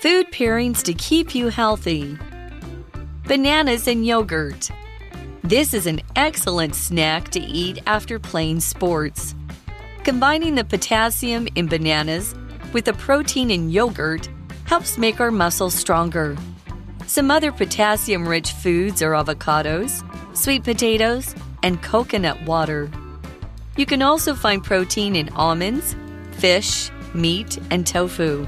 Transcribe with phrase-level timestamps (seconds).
[0.00, 2.18] Food pairings to keep you healthy.
[3.26, 4.70] Bananas and yogurt.
[5.42, 9.34] This is an excellent snack to eat after playing sports.
[10.02, 12.34] Combining the potassium in bananas
[12.74, 14.28] with the protein in yogurt
[14.66, 16.36] helps make our muscles stronger.
[17.06, 20.02] Some other potassium rich foods are avocados,
[20.36, 22.90] sweet potatoes, and coconut water.
[23.76, 25.96] You can also find protein in almonds,
[26.32, 28.46] fish, meat, and tofu.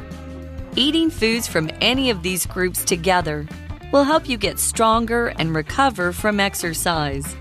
[0.79, 3.49] Eating foods from any of these groups together
[3.93, 7.35] will help you get stronger and recover from exercise.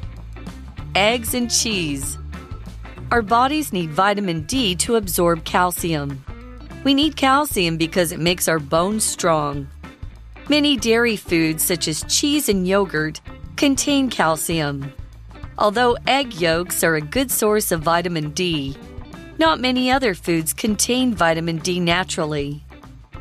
[0.96, 2.18] Eggs and cheese.
[3.12, 6.24] Our bodies need vitamin D to absorb calcium.
[6.86, 9.68] We need calcium because it makes our bones strong.
[10.48, 13.20] Many dairy foods, such as cheese and yogurt,
[13.58, 14.94] contain calcium.
[15.58, 18.78] Although egg yolks are a good source of vitamin D,
[19.38, 22.65] not many other foods contain vitamin D naturally.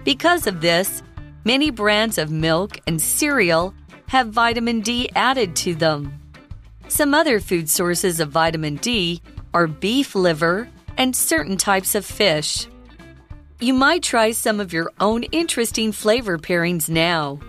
[0.04, 1.02] Because of this,
[1.44, 3.74] many brands of milk and cereal
[4.08, 6.20] have vitamin D added to them.
[6.88, 9.22] Some other food sources of vitamin D
[9.54, 12.66] are beef liver and certain types of fish.
[13.60, 17.40] You might try some of your own interesting flavor pairings now.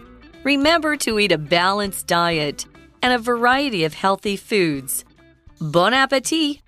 [0.44, 2.66] Remember to eat a balanced diet
[3.02, 5.04] and a variety of healthy foods.
[5.60, 6.62] Bon appetit!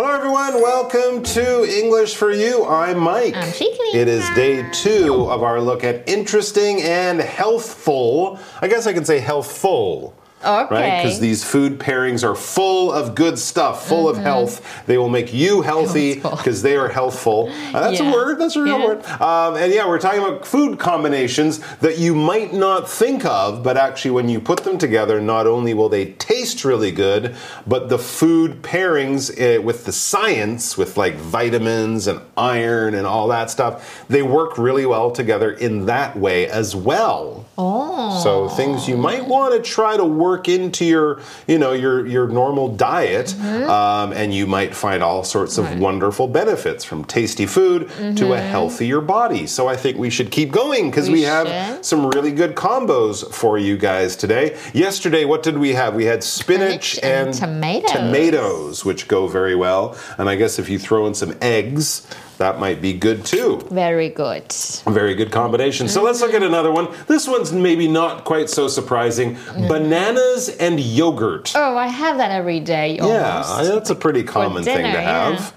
[0.00, 0.62] Hello, everyone.
[0.62, 2.64] Welcome to English for You.
[2.64, 3.34] I'm Mike.
[3.34, 3.98] I'm.
[3.98, 8.38] It is day two of our look at interesting and healthful.
[8.62, 10.14] I guess I can say healthful.
[10.44, 10.74] Okay.
[10.74, 11.02] Right?
[11.02, 14.18] Because these food pairings are full of good stuff, full Mm-hmm.
[14.18, 14.84] of health.
[14.86, 17.50] They will make you healthy because they are healthful.
[17.74, 18.38] Uh, that's a word.
[18.38, 18.86] That's a real Yeah.
[18.86, 19.04] word.
[19.20, 23.76] Um, and yeah, we're talking about food combinations that you might not think of, but
[23.76, 27.34] actually, when you put them together, not only will they taste really good,
[27.66, 33.26] but the food pairings uh, with the science, with like vitamins and iron and all
[33.28, 37.44] that stuff, they work really well together in that way as well.
[37.58, 38.20] Oh.
[38.22, 42.26] So things you might want to try to work into your, you know, your your
[42.28, 43.70] normal diet, Mm-hmm.
[43.70, 48.38] um, and you might find all sorts of wonderful benefits from tasty food to a
[48.40, 49.46] healthier body.
[49.46, 51.44] So I think we should keep going because we, Mm-hmm.
[51.44, 54.56] We have some really good combos for you guys today.
[54.72, 55.94] Yesterday, what did we have?
[55.94, 57.90] We had spinach, Spinach and tomatoes.
[57.92, 59.96] tomatoes, which go very well.
[60.18, 62.06] And I guess if you throw in some eggs,
[62.38, 63.66] that might be good too.
[63.70, 64.52] Very good.
[64.86, 65.88] Very good combination.
[65.88, 66.46] So let's look at mm-hmm.
[66.46, 66.88] another one.
[67.06, 69.34] This one's maybe not quite so surprising.
[69.36, 69.68] Mm.
[69.68, 71.52] Bananas and yogurt.
[71.54, 72.96] Oh, I have that every day.
[72.96, 75.32] yeah, that's a pretty common thing to have.
[75.34, 75.50] yeah.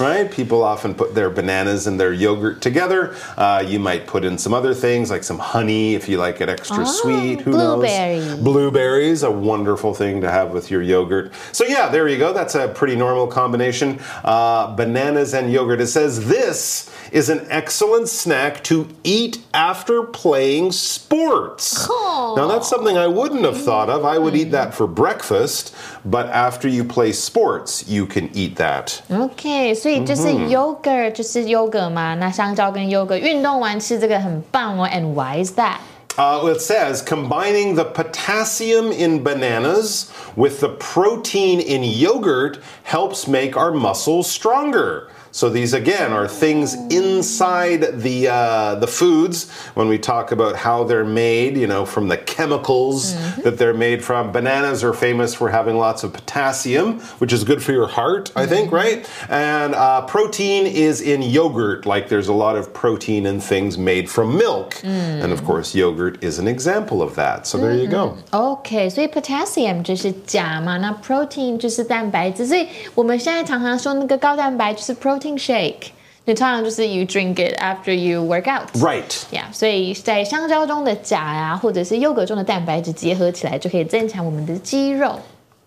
[0.00, 0.30] Right?
[0.30, 3.14] People often put their bananas and their yogurt together.
[3.36, 6.48] Uh, you might put in some other things like some honey if you like it
[6.48, 7.40] extra sweet.
[7.40, 8.18] Who blueberry.
[8.20, 8.38] knows?
[8.40, 11.32] Blueberries, a wonderful thing to have with your yogurt.
[11.52, 12.32] So, yeah, there you go.
[12.32, 14.00] That's a pretty normal combination.
[14.24, 15.80] Uh, bananas and yogurt.
[15.80, 21.88] It says this is an excellent snack to eat after playing sports.
[21.88, 24.04] Now, that's something I wouldn't have thought of.
[24.04, 29.02] I would eat that for breakfast, but after you play sports, you can eat that.
[29.10, 34.89] OK，所以就是 yogurt 就是 yogurt 嘛，那香蕉跟 yogurt 运动完吃这个很棒哦。
[34.91, 35.75] And why is that？
[36.15, 43.55] Uh, it says combining the potassium in bananas with the protein in yogurt helps make
[43.55, 45.07] our muscles stronger.
[45.37, 50.83] So these again are things inside the uh, the foods when we talk about how
[50.83, 51.57] they're made.
[51.57, 54.31] You know, from the chemicals that they're made from.
[54.31, 58.45] Bananas are famous for having lots of potassium, which is good for your heart, I
[58.45, 59.09] think, right?
[59.29, 61.85] And uh, protein is in yogurt.
[61.85, 66.23] Like there's a lot of protein in things made from milk, and of course, yogurt
[66.23, 67.47] is an example of that.
[67.47, 68.17] So there you go.
[68.31, 75.88] OK，所以 potassium 就是钾嘛，那 protein 就是蛋白质，所以我们现在常常说那个高蛋白就是 protein shake，
[76.24, 78.68] 你通常就是 you drink it after you work out。
[78.82, 79.10] Right.
[79.32, 85.18] Yeah，所以在香蕉中的钾呀、或者是优格中的蛋白质结合起来，就可以增强我们的肌肉。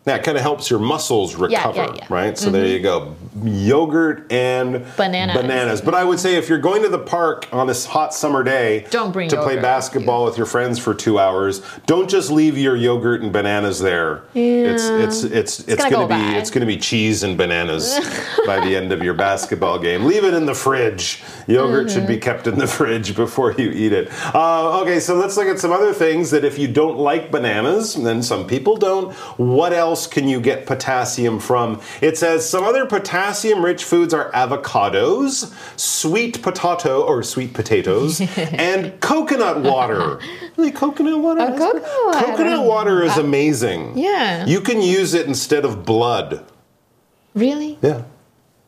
[0.06, 2.06] That kind of helps your muscles recover, Yeah, yeah, yeah.
[2.10, 2.36] right?
[2.38, 3.16] So there you go.
[3.44, 5.36] Yogurt and Bananas.
[5.38, 5.82] Bananas.
[5.82, 8.88] But I would say if you're going to the park on this hot summer day
[8.90, 12.76] Don't bring to play basketball with your friends for two hours, don't just leave your
[12.76, 14.24] yogurt and bananas there.
[14.34, 14.74] Yeah.
[14.74, 16.38] It's it's it's it's, gonna gonna, go be bad.
[16.38, 18.00] it's gonna be cheese and bananas
[18.48, 20.06] by the end of your basketball game.
[20.06, 21.22] Leave it in the fridge.
[21.48, 22.22] Yogurt should be Mm-hmm.
[22.22, 24.10] kept in the fridge before you eat it.
[24.36, 27.96] Uh, okay, so let's look at some other things that if you don't like bananas,
[27.96, 31.82] and then some people don't, what else can you get potassium from?
[32.02, 39.00] It says some other potassium rich foods are avocados, sweet potato or sweet potatoes, and
[39.02, 40.20] coconut water.
[40.58, 41.46] Really, coconut water?
[41.58, 42.26] Coconut water.
[42.26, 43.98] Coconut water is uh, amazing.
[43.98, 44.46] Yeah.
[44.46, 46.46] You can use it instead of blood.
[47.34, 47.80] Really?
[47.82, 48.04] Yeah.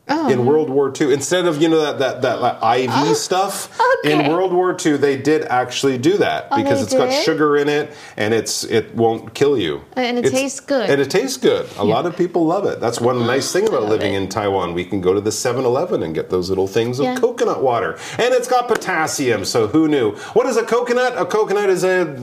[0.08, 1.12] In World War II.
[1.14, 4.30] Instead of you know that that that like, IV stuff in.
[4.30, 7.92] World War II, they did actually do that because they it's got sugar in it
[8.16, 9.82] and it's it won't kill you.
[9.96, 10.90] And it It's- tastes good.
[10.90, 11.66] And it tastes good.
[11.78, 12.80] A lot of people love it.
[12.80, 14.16] That's one nice thing about living it.
[14.22, 14.74] in Taiwan.
[14.74, 17.16] We can go to the 7-Eleven and get those little things of Yeah.
[17.16, 19.44] coconut water, and it's got potassium.
[19.44, 20.12] So who knew?
[20.34, 21.14] What is a coconut?
[21.16, 22.14] A coconut is a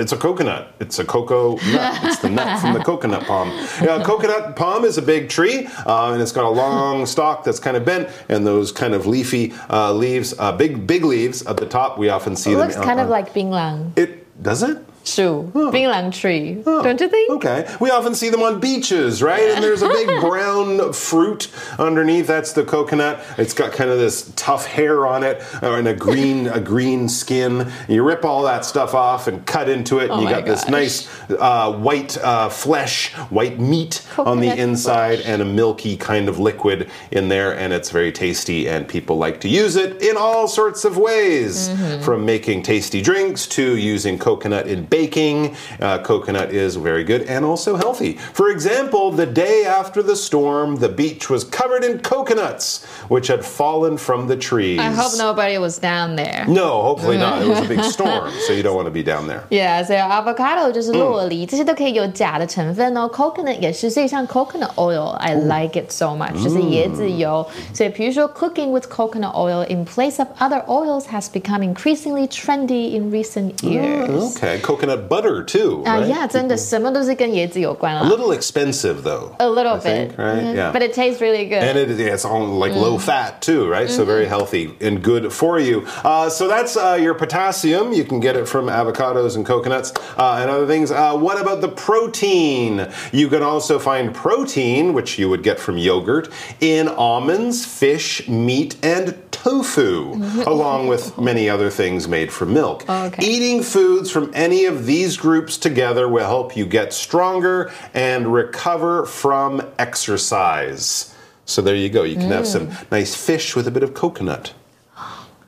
[0.00, 0.72] it's a coconut.
[0.80, 1.98] It's a cocoa nut.
[2.04, 3.48] It's the nut from the coconut palm.
[3.82, 7.44] Yeah, a coconut palm is a big tree, uh, and it's got a long stalk
[7.44, 11.42] that's kind of bent, and those kind of leafy uh, leaves, uh, big big leaves
[11.46, 11.98] at the top.
[11.98, 12.62] We often see It them.
[12.64, 13.96] looks on- kind of like binglang.
[13.98, 14.20] it.
[14.42, 14.78] Does it?
[15.04, 15.50] True.
[15.54, 17.30] bilan tree don't you think?
[17.30, 17.76] Okay.
[17.80, 19.50] We often see them on beaches, right?
[19.50, 22.26] And there's a big brown fruit underneath.
[22.26, 23.24] That's the coconut.
[23.38, 27.08] It's got kind of this tough hair on it uh, and a green a green
[27.08, 27.70] skin.
[27.88, 30.68] You rip all that stuff off and cut into it, and oh you got this
[30.68, 36.38] nice uh, white uh, flesh, white meat on the inside, and a milky kind of
[36.38, 40.48] liquid in there, and it's very tasty, and people like to use it in all
[40.48, 42.02] sorts of ways, mm-hmm.
[42.02, 45.38] from making tasty drinks to using coconut in baking.
[45.80, 48.12] Uh, coconut is very good and also healthy.
[48.32, 53.42] For example, the day after the storm, the beach was covered in coconuts, which had
[53.44, 54.78] fallen from the trees.
[54.78, 56.44] I hope nobody was down there.
[56.46, 57.42] No, hopefully not.
[57.42, 59.42] It was a big storm, so you don't want to be down there.
[59.50, 63.10] Yeah, so avocado 就是酪梨，这些都可以有钾的成分哦。
[63.12, 63.60] Coconut mm.
[63.60, 67.46] 也是，所以像 coconut oil, I like it so much，就是椰子油。
[67.72, 73.56] 所以比如说 cooking with coconut oil in place of other oils has become increasingly trendy in recent
[73.62, 74.36] mm, years.
[74.36, 75.83] Okay, coconut butter too.
[75.85, 76.07] 啊 right?
[76.13, 78.09] ，Yeah，真的什么都是跟椰子有关 A 了。
[78.15, 79.31] little expensive though.
[79.39, 80.43] A little I think, bit, right?
[80.43, 80.55] Mhm.
[80.55, 80.71] Yeah.
[80.71, 81.63] but it tastes really good.
[81.63, 83.89] And it, it's all like low fat too, right?
[83.89, 85.85] So very healthy and good for you.
[86.03, 87.93] Uh, so that's uh, your potassium.
[87.93, 90.91] You can get it from avocados and coconuts uh, and other things.
[90.91, 92.87] Uh, what about the protein?
[93.11, 96.29] You can also find protein, which you would get from yogurt,
[96.59, 100.13] in almonds, fish, meat, and tofu,
[100.45, 102.89] along with many other things made from milk.
[102.89, 103.25] Okay.
[103.25, 109.05] Eating foods from any of these groups together will help you get stronger and recover
[109.05, 111.15] from exercise.
[111.45, 112.03] So there you go.
[112.03, 114.53] You can have some nice fish with a bit of coconut.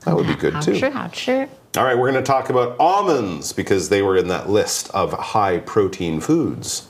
[0.04, 0.74] That would be good 好 too.
[0.74, 1.48] 吃好吃。
[1.76, 5.12] All right, we're going to talk about almonds because they were in that list of
[5.12, 6.88] high protein foods.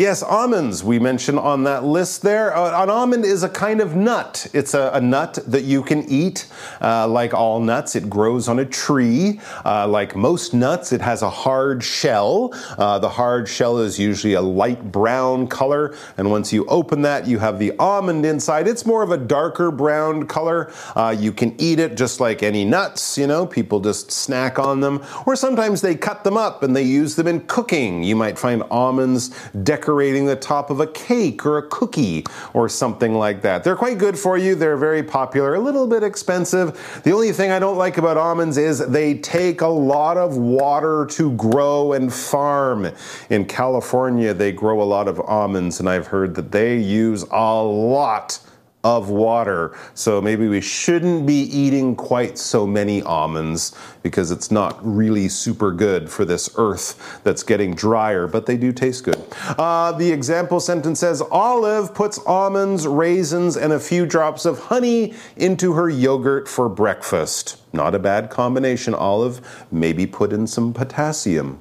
[0.00, 2.56] Yes, almonds we mentioned on that list there.
[2.56, 4.46] Uh, an almond is a kind of nut.
[4.54, 6.46] It's a, a nut that you can eat.
[6.80, 9.42] Uh, like all nuts, it grows on a tree.
[9.62, 12.50] Uh, like most nuts, it has a hard shell.
[12.78, 17.26] Uh, the hard shell is usually a light brown color, and once you open that,
[17.26, 18.66] you have the almond inside.
[18.66, 20.72] It's more of a darker brown color.
[20.96, 24.80] Uh, you can eat it just like any nuts, you know, people just snack on
[24.80, 25.04] them.
[25.26, 28.02] Or sometimes they cut them up and they use them in cooking.
[28.02, 29.28] You might find almonds
[29.90, 33.64] decorating the top of a cake or a cookie or something like that.
[33.64, 34.54] They're quite good for you.
[34.54, 37.02] They're very popular, a little bit expensive.
[37.02, 41.06] The only thing I don't like about almonds is they take a lot of water
[41.10, 42.86] to grow and farm.
[43.30, 47.60] In California, they grow a lot of almonds, and I've heard that they use a
[47.60, 48.38] lot
[48.82, 49.76] of water.
[49.94, 55.70] So maybe we shouldn't be eating quite so many almonds because it's not really super
[55.70, 59.22] good for this earth that's getting drier, but they do taste good.
[59.58, 65.14] Uh, the example sentence says Olive puts almonds, raisins, and a few drops of honey
[65.36, 67.60] into her yogurt for breakfast.
[67.72, 69.66] Not a bad combination, Olive.
[69.70, 71.60] Maybe put in some potassium.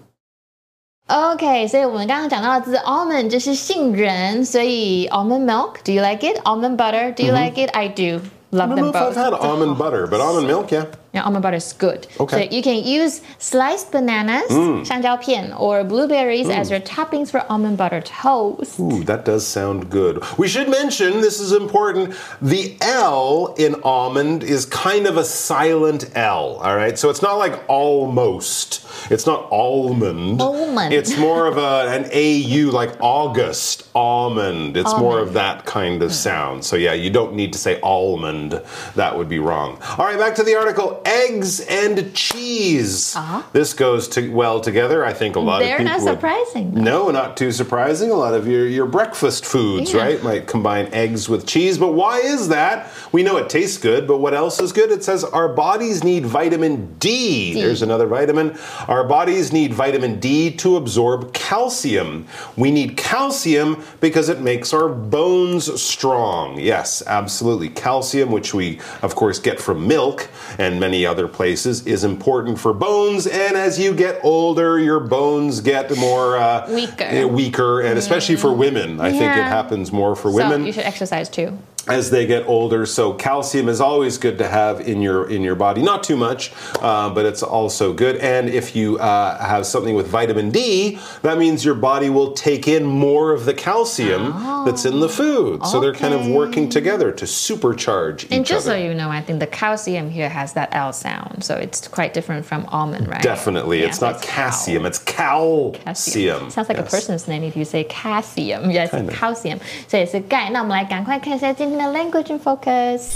[1.08, 6.40] OK，所以我们刚刚讲到的字 almond 就是杏仁，所以 almond milk，do you like it?
[6.44, 7.70] Almond butter，do you like it?
[7.72, 8.22] I do.
[8.50, 9.16] Love I don't them know if I've both.
[9.16, 10.86] had almond butter, but almond milk, yeah.
[11.12, 12.08] Yeah, almond butter is good.
[12.18, 12.48] Okay.
[12.48, 14.48] So you can use sliced bananas,
[14.84, 18.80] 香蕉片, or blueberries as your toppings for almond butter toast.
[18.80, 20.20] Ooh, that does sound good.
[20.36, 26.10] We should mention, this is important, the L in almond is kind of a silent
[26.16, 26.98] L, all right?
[26.98, 28.84] So it's not like almost.
[29.08, 30.40] It's not almond.
[30.40, 30.92] Almond.
[30.92, 34.76] It's more of a, an AU, like August, almond.
[34.76, 36.64] It's more of that kind of sound.
[36.64, 38.60] So yeah, you don't need to say almond.
[38.96, 39.78] That would be wrong.
[39.96, 40.97] All right, back to the article.
[41.05, 43.15] Eggs and cheese.
[43.15, 43.43] Uh-huh.
[43.53, 45.03] This goes to, well together.
[45.05, 46.73] I think a lot They're of people not surprising.
[46.73, 46.81] though.
[46.81, 48.11] no, not too surprising.
[48.11, 50.01] A lot of your, your breakfast foods, Yeah.
[50.01, 51.77] right, might combine eggs with cheese.
[51.77, 52.91] But why is that?
[53.11, 54.91] We know it tastes good, but what else is good?
[54.91, 57.53] It says our bodies need vitamin D.
[57.53, 58.57] There's another vitamin.
[58.87, 62.27] Our bodies need vitamin D to absorb calcium.
[62.55, 66.59] We need calcium because it makes our bones strong.
[66.59, 67.69] Yes, absolutely.
[67.69, 72.73] Calcium, which we, of course, get from milk and many other places, is important for
[72.73, 73.27] bones.
[73.27, 77.03] And as you get older, your bones get more uh, Weaker.
[77.03, 80.65] eh, weaker, and especially for women, I think it happens more for So women.
[80.65, 81.57] you should exercise too
[81.88, 82.86] as they get older.
[82.86, 85.82] So calcium is always good to have in your in your body.
[85.82, 88.16] Not too much, uh, but it's also good.
[88.16, 92.66] And if you uh, have something with vitamin D, that means your body will take
[92.68, 94.32] in more of the calcium
[94.64, 95.66] that's in the food.
[95.66, 96.70] So they're kind of working okay.
[96.80, 98.80] together to supercharge each And just so other.
[98.82, 102.46] you know, I think the calcium here has that L sound, so it's quite different
[102.46, 103.20] from almond, right?
[103.22, 104.88] Definitely, Yeah, it's not that's calcium; cow.
[104.90, 106.48] it's calcium.
[106.48, 106.90] Sounds like a Yes.
[106.90, 108.70] person's name if you say calcium.
[108.70, 109.14] Yes, Kind of.
[109.14, 109.60] calcium.
[109.86, 110.48] 所以是钙。
[110.50, 113.12] 那我们来赶快看一下今天 的 language in focus。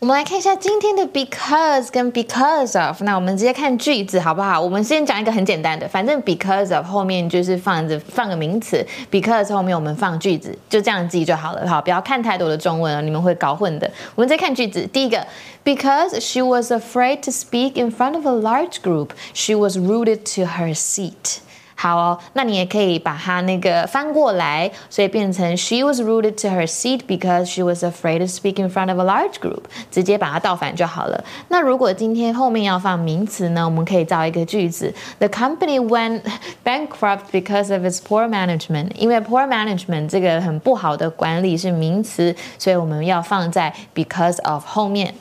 [0.00, 3.02] 我们来看一下今天的 because 跟 because of。
[3.04, 4.60] 那我们直接看句子好不好？
[4.60, 11.66] 我们先讲一个很简单的，反正 because of 后面就是放着放个名词，because 后面我们放句子，就这样记就好了。
[11.66, 13.90] 好，不要看太多的中文了，你们会搞混的。
[14.14, 15.26] 我们再看句子，第一个，
[15.64, 20.42] because she was afraid to speak in front of a large group, she was rooted to
[20.42, 21.38] her seat.
[21.78, 28.90] 好哦，那你也可以把它那个翻过来，所以变成 She was rooted to her seat because she was afraid to speak in front
[28.90, 31.24] of a large group，直接把它倒反就好了。
[31.48, 36.20] 那如果今天后面要放名词呢，我们可以造一个句子：The company went
[36.64, 38.92] bankrupt because of its poor management。
[38.94, 45.12] 因为 poor management 这个很不好的管理是名词，所以我们要放在 because of 后面。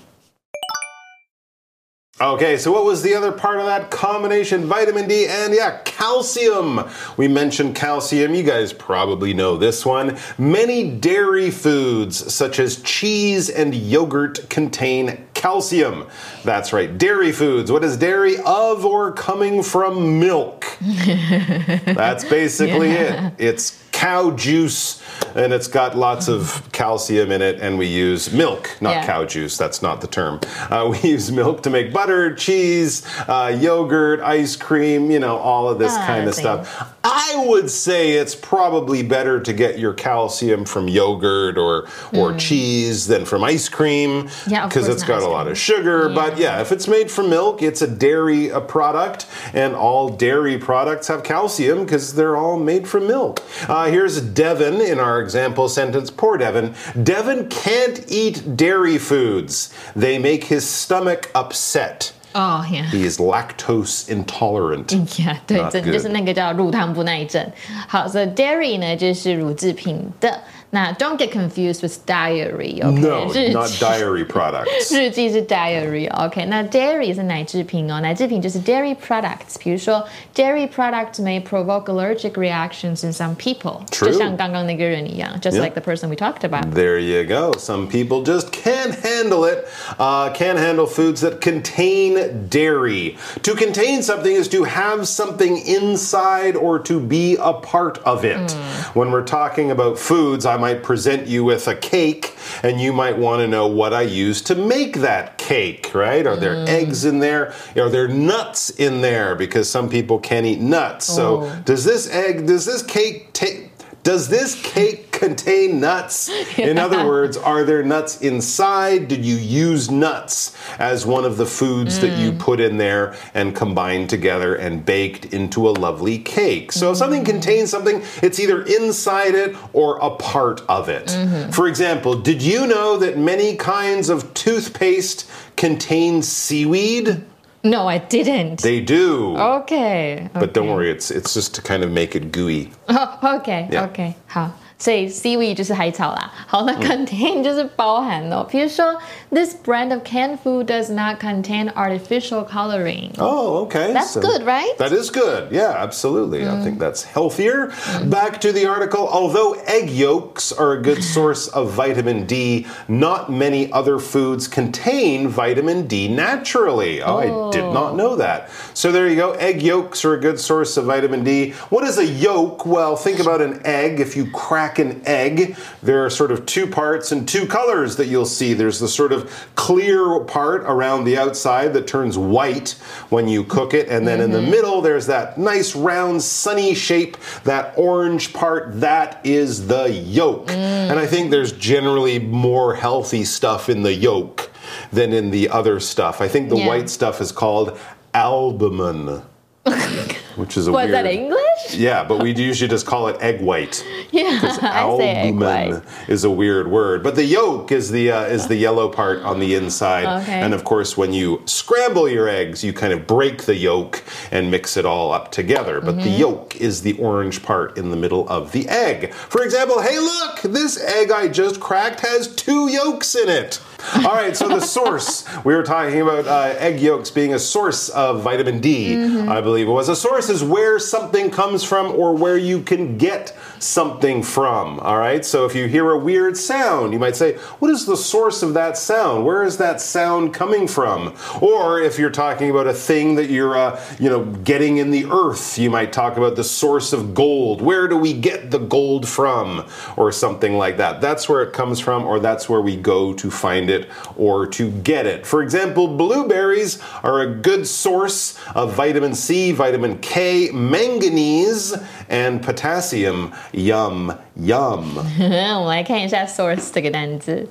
[2.21, 4.65] Okay, so what was the other part of that combination?
[4.65, 6.81] Vitamin D and yeah, calcium.
[7.17, 8.35] We mentioned calcium.
[8.35, 10.19] You guys probably know this one.
[10.37, 16.09] Many dairy foods, such as cheese and yogurt, contain calcium.
[16.43, 17.71] That's right, dairy foods.
[17.71, 18.39] What is dairy?
[18.45, 20.67] Of or coming from milk.
[20.81, 23.35] That's basically it.
[23.39, 25.03] It's cow juice
[25.35, 29.07] and it's got lots of calcium in it and we use milk not Yeah.
[29.07, 30.39] cow juice that's not the term
[30.71, 35.69] uh, we use milk to make butter cheese uh, yogurt ice cream you know all
[35.69, 36.43] of this Ah, kind of thing.
[36.45, 42.35] stuff i would say it's probably better to get your calcium from yogurt or or
[42.37, 44.51] cheese than from ice cream Mm.
[44.51, 46.09] Yeah, because it's got a lot of sugar.
[46.09, 50.59] But yeah if it's made from milk it's a dairy uh, product and all dairy
[50.59, 53.43] products have calcium because they're all made from milk.
[53.69, 56.11] Uh, here's devin in our example sentence.
[56.11, 56.75] Poor devin.
[57.03, 59.73] Devin can't eat dairy foods.
[59.95, 62.85] They make his stomach upset 哦、yeah.
[62.91, 67.51] he is lactose intolerant Yeah，对就是那个叫乳糖不耐症。
[67.87, 70.41] 好所以 dairy 呢就是乳制品的。
[70.72, 78.60] 那 don't get confused with diary，OK？、 no 日 not 记 diary products 日记是 diary，OK？、那 dairy 是奶制品哦，奶制品就是
[78.60, 79.56] dairy products。
[79.60, 80.04] 比如说
[80.36, 85.62] dairy products may provoke allergic reactions in some people， True 就像刚刚那个人一样，just Yeah.
[85.62, 86.72] like the person we talked about。
[86.74, 87.58] There you go.
[87.60, 89.66] Some people just can't handle it.
[90.00, 93.16] Uh, can't handle foods that contain dairy.
[93.44, 98.56] To contain something is to have something inside or to be a part of it.
[98.94, 103.17] When we're talking about foods, I might present you with a cake and you might
[103.17, 106.27] want to know what I use to make that cake, right?
[106.27, 106.69] Are there mm.
[106.69, 107.55] eggs in there?
[107.77, 109.35] Are there nuts in there?
[109.35, 111.07] Because some people can't eat nuts.
[111.07, 111.63] So, Oh.
[111.65, 113.71] does this egg, does this cake take
[114.05, 116.29] does this cake contain nuts?
[116.59, 119.09] In other words, are there nuts inside?
[119.09, 122.39] Did you use nuts as one of the foods that you mm.
[122.39, 126.73] put in there and combined together and baked into a lovely cake?
[126.73, 126.99] So if mm.
[126.99, 131.07] something contains something, it's either inside it or a part of it.
[131.07, 131.51] Mm-hmm.
[131.51, 137.25] For example, did you know that many kinds of toothpaste contain seaweed?
[137.65, 138.63] No, I didn't.
[138.63, 139.37] They do.
[139.37, 142.71] OK，But don't worry, it's it's just to kind of make it gooey.
[143.39, 143.69] Okay.
[143.71, 143.85] Yeah.
[143.85, 146.32] OK，好，所以 seaweed 就是海草啦。
[146.46, 148.46] 好，那 contain 就是包含哦。
[148.50, 148.96] 比如说，
[149.32, 153.12] this brand of canned food does not contain artificial coloring。
[153.18, 153.94] Oh, okay.
[153.94, 154.76] That's good, right?
[154.78, 155.52] That is good.
[155.52, 156.46] Yeah, absolutely.
[156.46, 157.72] I think that's healthier.
[158.06, 159.08] Back to the article.
[159.08, 165.30] Although egg yolks are a good source of vitamin D, not many other foods contain
[165.30, 167.02] vitamin D naturally.
[167.02, 168.50] Oh, I did not know that.
[168.74, 169.32] So there you go.
[169.34, 171.54] Egg yolks are a good source of vitamin D.
[171.70, 172.66] What is a yolk?
[172.66, 174.02] Well, think about an egg.
[174.02, 178.09] If you crack an egg, there are sort of two parts and two colors that
[178.09, 178.53] you'll see.
[178.53, 182.73] There's the sort of clear part around the outside that turns white
[183.09, 187.17] when you cook it, and then in the middle, there's that nice round sunny shape,
[187.45, 190.51] that orange part, that is the yolk.
[190.51, 194.51] And I think there's generally more healthy stuff in the yolk
[194.93, 196.21] than in the other stuff.
[196.21, 196.67] I think the Yeah.
[196.69, 197.79] white stuff is called
[198.15, 199.23] albumin.
[200.37, 201.41] Which is a Was weird that English?
[201.79, 203.85] Yeah, but we usually just call it egg white.
[204.11, 205.71] Yeah, I say egg white.
[205.71, 209.23] Albumin is a weird word, but the yolk is the uh, is the yellow part
[209.23, 210.23] on the inside.
[210.23, 210.41] Okay.
[210.41, 214.51] And of course, when you scramble your eggs, you kind of break the yolk and
[214.51, 215.83] mix it all up together.
[215.83, 219.13] But the yolk is the orange part in the middle of the egg.
[219.13, 223.61] For example, hey, look, this egg I just cracked has two yolks in it.
[223.95, 227.89] All right, so the source we were talking about uh, egg yolks being a source
[227.91, 228.97] of vitamin D,
[229.29, 229.89] I believe it was.
[229.89, 234.81] A source is where something comes from or where you can get something from.
[234.81, 237.97] All right, so if you hear a weird sound, you might say, What is the
[237.97, 239.25] source of that sound?
[239.25, 241.15] Where is that sound coming from?
[241.41, 245.05] Or if you're talking about a thing that you're, uh, you know, getting in the
[245.05, 247.63] earth, you might talk about the source of gold.
[247.63, 249.65] Where do we get the gold from?
[249.97, 251.01] Or something like that.
[251.01, 254.72] That's where it comes from, or that's where we go to find it or to
[254.84, 255.26] get it.
[255.26, 261.76] For example, blueberries are a good source of vitamin C, vitamin K, manganese,
[262.10, 263.34] and potassium.
[263.52, 264.98] Yum, yum.
[264.98, 267.48] 我 们来看一下 source 这个单字。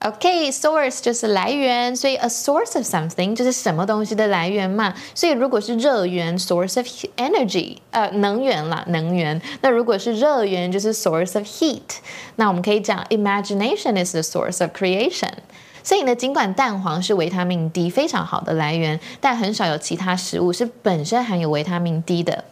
[0.00, 4.94] OK，source、就是来源，所以 a source of something 就是什么东西的来源嘛。
[5.14, 6.86] 所以如果是热源，source of
[7.16, 9.40] energy，呃，能源啦，能源。
[9.62, 11.80] 那如果是热源，就是 source of heat。
[12.36, 15.32] 那我们可以讲 imagination is the source of creation。
[15.82, 22.44] 所以呢，尽管蛋黄是维他命 D 非常好的来源，但很少有其他食物是本身含有维他命 D 的。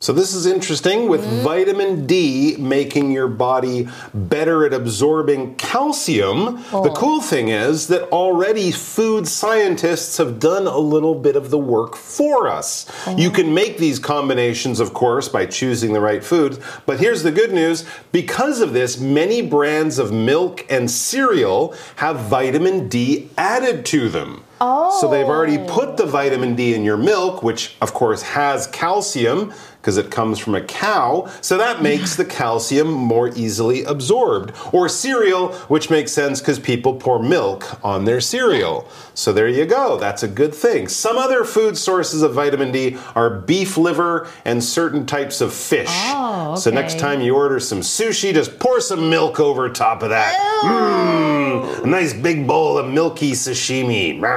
[0.00, 1.42] So, this is interesting with mm-hmm.
[1.42, 6.62] vitamin D making your body better at absorbing calcium.
[6.70, 6.94] The oh.
[6.96, 11.96] cool thing is that already food scientists have done a little bit of the work
[11.96, 12.86] for us.
[13.16, 13.32] You oh.
[13.32, 16.60] can make these combinations, of course, by choosing the right foods.
[16.86, 22.20] But here's the good news because of this, many brands of milk and cereal have
[22.20, 24.44] vitamin D added to them.
[24.60, 24.96] Oh.
[25.00, 26.08] So they've already put the oh.
[26.08, 30.60] vitamin D in your milk, which of course has calcium because it comes from a
[30.60, 31.30] cow.
[31.40, 34.52] So that makes the calcium more easily absorbed.
[34.72, 38.88] Or cereal, which makes sense because people pour milk on their cereal.
[39.14, 39.96] So there you go.
[39.98, 40.88] That's a good thing.
[40.88, 45.88] Some other food sources of vitamin D are beef liver and certain types of fish.
[45.90, 50.10] Oh, So next time you order some sushi, just pour some milk over top of
[50.10, 50.34] that.
[50.64, 54.18] Mmm, a nice big bowl of milky sashimi.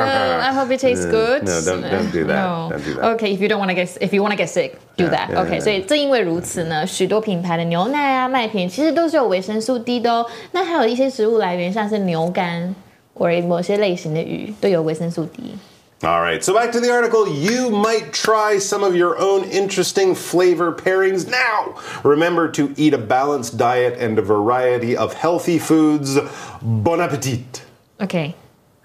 [0.00, 1.44] Uh, I hope it tastes good.
[1.44, 2.34] no, don't- don't do that.
[2.34, 2.68] No.
[2.70, 3.04] Don't do that.
[3.14, 5.09] Okay, if you don't want to get if you want to get sick, do Yeah,
[5.09, 5.29] that.
[5.29, 5.61] yeah, okay， yeah.
[5.61, 10.25] 所以正因为如此呢，许多品牌的牛奶啊、麦片其实都是有维生素 D 的哦。
[10.51, 12.73] 那还有一些食物来源，像是牛肝
[13.13, 15.55] 或者某些类型的鱼都有维生素 D。
[16.01, 17.25] All right, so back to the article.
[17.25, 21.73] You might try some of your own interesting flavor pairings now.
[22.03, 26.19] Remember to eat a balanced diet and a variety of healthy foods.
[26.61, 27.61] Bon appetit.
[28.01, 28.35] OK。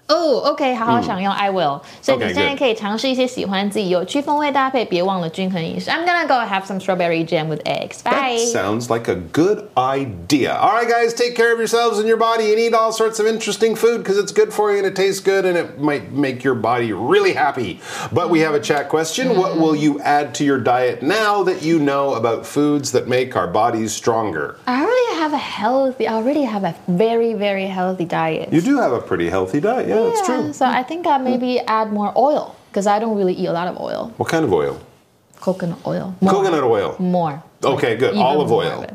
[0.07, 1.79] 哦、o k 好好享用、i will。
[2.01, 2.59] 所以你 Okay, 现在 good.
[2.59, 5.89] 可以尝试一些喜欢自己有趣风味搭配，别忘了均衡饮食。
[5.89, 8.03] I'm gonna go have some strawberry jam with eggs.
[8.03, 8.35] Bye.
[8.35, 10.53] That sounds like a good idea.
[10.59, 13.25] All right, guys, take care of yourselves and your body and eat all sorts of
[13.25, 16.43] interesting food because it's good for you and it tastes good and it might make
[16.43, 17.79] your body really happy.
[18.11, 19.37] But we have a chat question.
[19.37, 23.37] What will you add to your diet now that you know about foods that make
[23.37, 24.57] our bodies stronger?
[24.67, 26.05] I already have a healthy.
[26.05, 28.51] I already have a very very healthy diet.
[28.51, 29.87] You do have a pretty healthy diet.
[29.87, 30.52] Yeah, Yeah, true.
[30.52, 33.68] So I think I maybe add more oil because I don't really eat a lot
[33.68, 34.12] of oil.
[34.16, 34.80] What kind of oil?
[35.40, 36.14] Coconut oil.
[36.20, 36.32] More.
[36.32, 36.96] Coconut oil.
[36.98, 37.42] More.
[37.62, 38.16] Okay, good.
[38.16, 38.86] Olive oil.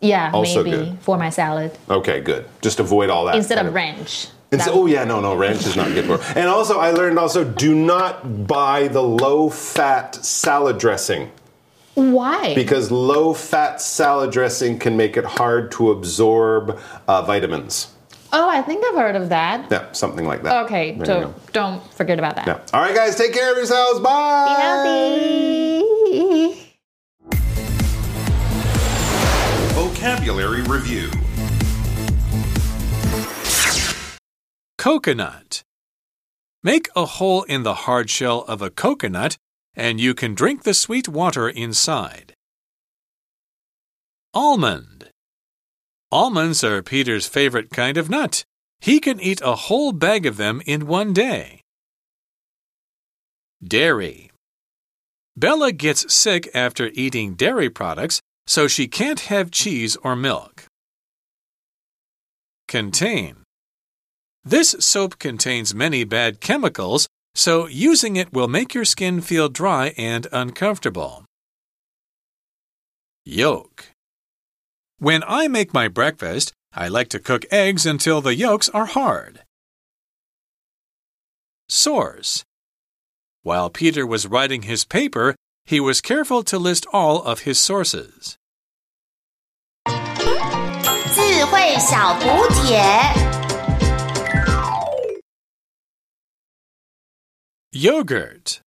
[0.00, 0.98] Yeah, Also maybe good.
[1.00, 2.46] for my salad Okay, good.
[2.62, 3.34] Just avoid all that.
[3.34, 4.28] instead kind of ranch.
[4.50, 6.20] That- oh yeah, no, no, ranch is not good for.
[6.38, 11.30] And also, I learned also do not buy the low-fat salad dressing
[11.94, 12.54] Why?
[12.54, 17.88] because low-fat salad dressing can make it hard to absorb uh, vitamins.
[18.32, 19.70] Oh, I think I've heard of that.
[19.70, 20.64] Yeah, something like that.
[20.66, 22.46] Okay, There so don't forget about that.
[22.46, 22.60] Yeah.
[22.72, 24.00] All right, guys, take care of yourselves.
[24.00, 25.82] Bye.
[26.06, 26.74] Be healthy.
[29.74, 31.10] Vocabulary Review
[34.78, 35.62] Coconut.
[36.62, 39.36] Make a hole in the hard shell of a coconut
[39.74, 42.34] and you can drink the sweet water inside.
[44.34, 45.10] Almond.
[46.10, 48.42] Almonds are Peter's favorite kind of nut.
[48.80, 51.60] He can eat a whole bag of them in one day.
[53.62, 54.30] Dairy.
[55.36, 60.64] Bella gets sick after eating dairy products, so she can't have cheese or milk.
[62.68, 63.36] Contain.
[64.44, 69.92] This soap contains many bad chemicals, so using it will make your skin feel dry
[69.98, 71.24] and uncomfortable.
[73.26, 73.90] Yolk.
[75.00, 79.42] When I make my breakfast, I like to cook eggs until the yolks are hard.
[81.68, 82.44] Source
[83.44, 88.36] While Peter was writing his paper, he was careful to list all of his sources.
[97.70, 98.60] Yogurt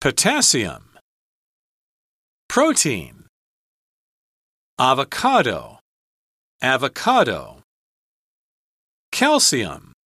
[0.00, 0.96] Potassium
[2.48, 3.17] Protein
[4.80, 5.80] avocado,
[6.62, 7.64] avocado,
[9.10, 9.97] calcium.